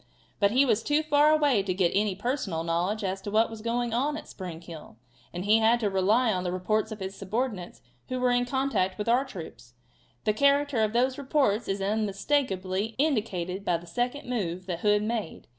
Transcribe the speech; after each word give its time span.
But 0.39 0.49
he 0.49 0.65
was 0.65 0.81
too 0.81 1.03
far 1.03 1.29
away 1.31 1.61
to 1.61 1.75
get 1.75 1.91
any 1.93 2.15
personal 2.15 2.63
knowledge 2.63 3.03
as 3.03 3.21
to 3.21 3.29
what 3.29 3.51
was 3.51 3.61
going 3.61 3.93
on 3.93 4.17
at 4.17 4.27
Spring 4.27 4.59
Hill, 4.59 4.97
and 5.31 5.45
he 5.45 5.59
had 5.59 5.79
to 5.81 5.91
rely 5.91 6.33
on 6.33 6.43
the 6.43 6.51
reports 6.51 6.91
of 6.91 6.99
his 6.99 7.13
subordinates 7.13 7.83
who 8.09 8.19
were 8.19 8.31
in 8.31 8.45
contact 8.45 8.97
with 8.97 9.07
our 9.07 9.23
troops. 9.23 9.75
The 10.23 10.33
character 10.33 10.83
of 10.83 10.93
those 10.93 11.19
reports 11.19 11.67
is 11.67 11.83
unmistakably 11.83 12.95
indicated 12.97 13.63
by 13.63 13.77
the 13.77 13.85
second 13.85 14.27
move 14.27 14.65
that 14.65 14.79
Hood 14.79 15.03
made. 15.03 15.45